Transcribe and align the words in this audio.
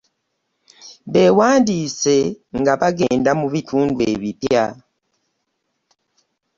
Bewandiise 1.11 2.17
nga 2.59 2.73
bagenda 2.81 3.31
mu 3.39 3.47
bitundu 3.53 3.99
ebipya. 4.11 4.63